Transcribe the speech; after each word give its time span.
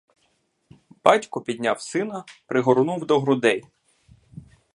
Батько 1.03 1.41
підняв 1.41 1.81
сина, 1.81 2.25
пригорнув 2.47 3.05
до 3.05 3.19
грудей. 3.19 3.63